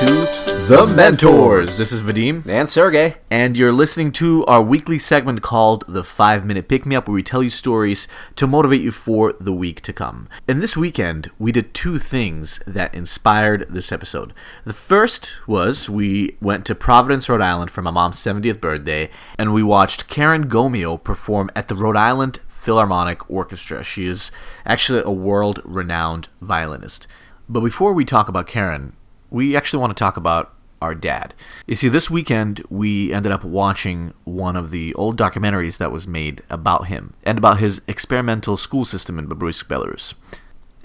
[0.00, 0.06] to
[0.66, 1.76] The Mentors.
[1.76, 2.48] This is Vadim.
[2.48, 3.16] And Sergey.
[3.30, 7.16] And you're listening to our weekly segment called The 5 Minute Pick Me Up, where
[7.16, 10.26] we tell you stories to motivate you for the week to come.
[10.48, 14.32] And this weekend, we did two things that inspired this episode.
[14.64, 19.52] The first was we went to Providence, Rhode Island for my mom's 70th birthday, and
[19.52, 23.84] we watched Karen Gomyo perform at the Rhode Island Philharmonic Orchestra.
[23.84, 24.32] She is
[24.64, 27.06] actually a world renowned violinist.
[27.50, 28.94] But before we talk about Karen,
[29.29, 31.33] we actually want to talk about our dad.
[31.67, 36.07] You see, this weekend we ended up watching one of the old documentaries that was
[36.07, 40.13] made about him and about his experimental school system in Babruysk, Belarus.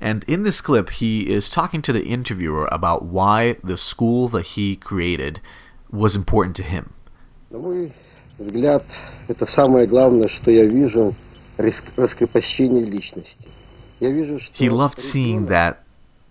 [0.01, 4.47] And in this clip, he is talking to the interviewer about why the school that
[4.57, 5.41] he created
[5.91, 6.95] was important to him.
[7.51, 7.93] На мой
[8.39, 8.85] взгляд,
[9.29, 11.15] это самое главное, что я вижу,
[11.59, 13.49] рас- раскрепощение личности.
[13.99, 15.77] Я вижу, что He loved seeing ребенок that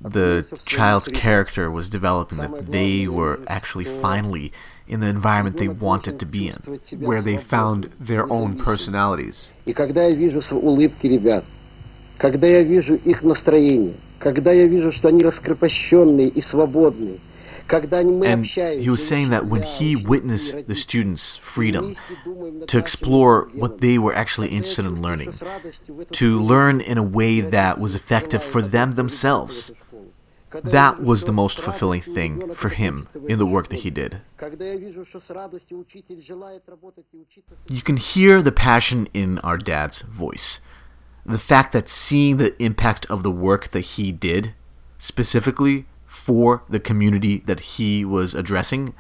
[0.02, 4.52] the child's character was developing, that they were actually finally
[4.88, 6.80] in the environment they wanted to be in.
[7.00, 9.52] Where they found their own personalities.
[9.66, 11.44] И когда я вижу с- улыбки ребят,
[12.18, 17.20] когда я вижу их настроение, когда я вижу, что они раскрепощенные и свободные,
[17.68, 20.76] когда они- мы And общаемся, he was saying that when he учителя, witnessed учитель, the
[20.76, 24.60] students' freedom вместе думаем над to нашим explore делом, what they were actually когда я
[24.60, 27.42] interested in чувствую, learning, что с радостью в эту to школу learn in a way
[27.42, 29.72] приходят, that was effective for them открывают themselves,
[30.63, 34.21] that was the most fulfilling thing for him in the work that he did.
[37.69, 40.61] You can hear the passion in our dad's voice.
[41.27, 44.55] The fact that seeing the impact of the work that he did,
[44.99, 48.95] specifically for the community that he was addressing,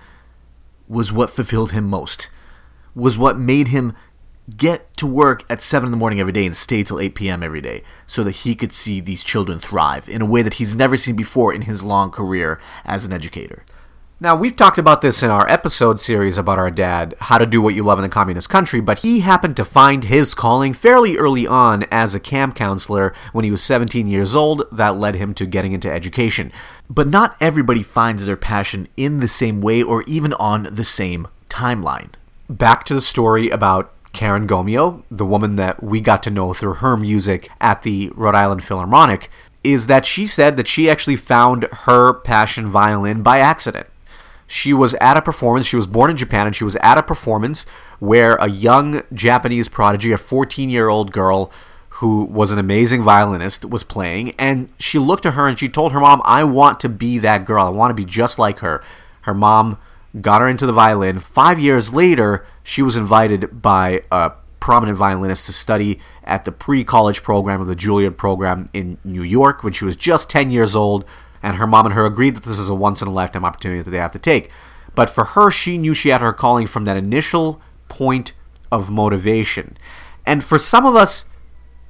[0.89, 2.31] was what fulfilled him most,
[2.95, 3.95] was what made him
[4.57, 7.43] get to work at 7 in the morning every day and stay till 8 p.m.
[7.43, 10.77] every day so that he could see these children thrive in a way that he's
[10.77, 13.65] never seen before in his long career as an educator.
[14.21, 17.61] Now, we've talked about this in our episode series about our dad, How to Do
[17.61, 21.17] What You Love in a Communist Country, but he happened to find his calling fairly
[21.17, 24.63] early on as a camp counselor when he was 17 years old.
[24.71, 26.53] That led him to getting into education.
[26.89, 31.27] But not everybody finds their passion in the same way or even on the same
[31.49, 32.11] timeline.
[32.49, 36.75] Back to the story about Karen Gomyo, the woman that we got to know through
[36.75, 39.29] her music at the Rhode Island Philharmonic,
[39.63, 43.89] is that she said that she actually found her passion violin by accident.
[44.47, 47.03] She was at a performance, she was born in Japan, and she was at a
[47.03, 47.67] performance
[47.99, 51.51] where a young Japanese prodigy, a 14 year old girl
[51.99, 54.33] who was an amazing violinist, was playing.
[54.33, 57.45] And she looked at her and she told her mom, I want to be that
[57.45, 57.67] girl.
[57.67, 58.83] I want to be just like her.
[59.23, 59.79] Her mom
[60.21, 61.19] got her into the violin.
[61.19, 66.85] Five years later, she was invited by a prominent violinist to study at the pre
[66.85, 70.75] college program of the Juilliard program in New York when she was just 10 years
[70.75, 71.05] old.
[71.43, 73.83] And her mom and her agreed that this is a once in a lifetime opportunity
[73.83, 74.51] that they have to take.
[74.95, 78.33] But for her, she knew she had her calling from that initial point
[78.73, 79.77] of motivation.
[80.25, 81.29] And for some of us,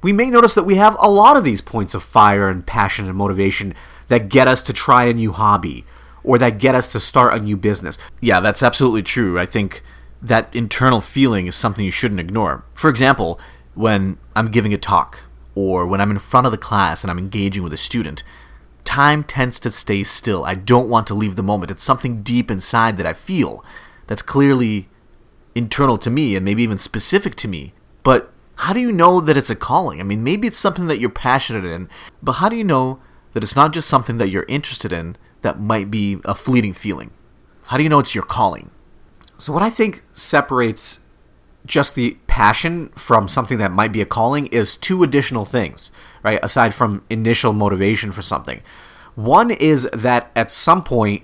[0.01, 3.07] we may notice that we have a lot of these points of fire and passion
[3.07, 3.73] and motivation
[4.07, 5.85] that get us to try a new hobby
[6.25, 7.97] or that get us to start a new business.
[8.19, 9.39] Yeah, that's absolutely true.
[9.39, 9.83] I think
[10.21, 12.65] that internal feeling is something you shouldn't ignore.
[12.73, 13.39] For example,
[13.75, 15.19] when I'm giving a talk
[15.53, 18.23] or when I'm in front of the class and I'm engaging with a student,
[18.83, 20.43] time tends to stay still.
[20.43, 21.71] I don't want to leave the moment.
[21.71, 23.63] It's something deep inside that I feel
[24.07, 24.89] that's clearly
[25.53, 27.73] internal to me and maybe even specific to me.
[28.03, 29.99] But how do you know that it's a calling?
[29.99, 31.89] I mean, maybe it's something that you're passionate in,
[32.23, 32.99] but how do you know
[33.33, 37.11] that it's not just something that you're interested in that might be a fleeting feeling?
[37.65, 38.71] How do you know it's your calling?
[39.37, 41.01] So, what I think separates
[41.65, 45.91] just the passion from something that might be a calling is two additional things,
[46.23, 46.39] right?
[46.43, 48.61] Aside from initial motivation for something.
[49.15, 51.23] One is that at some point,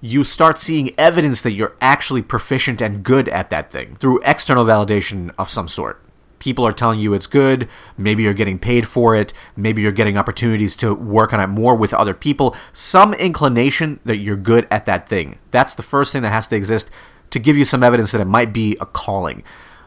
[0.00, 4.64] you start seeing evidence that you're actually proficient and good at that thing through external
[4.64, 6.00] validation of some sort.
[6.38, 10.16] People are telling you it's good, maybe you're getting paid for it, maybe you're getting
[10.16, 14.86] opportunities to work on it more with other people, some inclination that you're good at
[14.86, 15.38] that thing.
[15.50, 16.90] That's the first thing that has to exist
[17.30, 19.42] to give you some evidence that it might be a calling.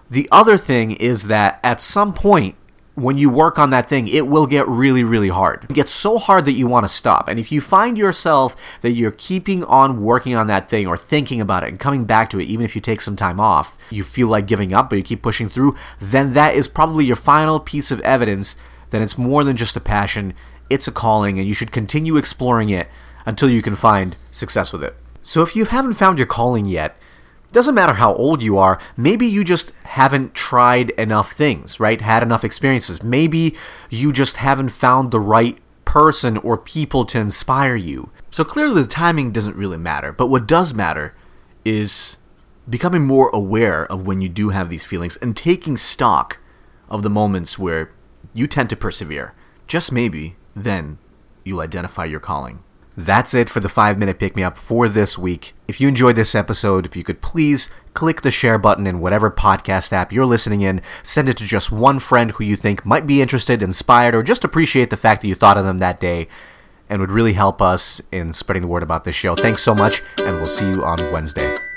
[0.10, 2.56] The other thing is that at some point,
[3.02, 5.66] when you work on that thing, it will get really, really hard.
[5.70, 7.28] It gets so hard that you want to stop.
[7.28, 11.42] And if you find yourself that you're keeping on working on that thing or thinking
[11.42, 14.04] about it and coming back to it, even if you take some time off, you
[14.04, 17.60] feel like giving up, but you keep pushing through, then that is probably your final
[17.60, 18.56] piece of evidence
[18.92, 20.34] that it's more than just a passion,
[20.70, 22.88] it's a calling, and you should continue exploring it
[23.26, 24.96] until you can find success with it.
[25.22, 26.98] So if you haven't found your calling yet,
[27.52, 32.00] doesn't matter how old you are, maybe you just haven't tried enough things, right?
[32.00, 33.04] Had enough experiences.
[33.04, 33.56] Maybe
[33.90, 38.10] you just haven't found the right person or people to inspire you.
[38.30, 40.14] So clearly, the timing doesn't really matter.
[40.14, 41.14] But what does matter
[41.66, 42.18] is
[42.70, 46.38] becoming more aware of when you do have these feelings and taking stock
[46.90, 47.92] of the moments where
[48.34, 49.34] you tend to persevere.
[49.68, 50.98] Just maybe then
[51.44, 52.64] you'll identify your calling.
[52.98, 55.54] That's it for the 5 minute pick me up for this week.
[55.68, 59.32] If you enjoyed this episode, if you could please click the share button in whatever
[59.32, 63.08] podcast app you're listening in, send it to just one friend who you think might
[63.08, 66.28] be interested, inspired, or just appreciate the fact that you thought of them that day
[66.90, 69.34] and would really help us in spreading the word about this show.
[69.36, 71.71] Thanks so much, and we'll see you on Wednesday.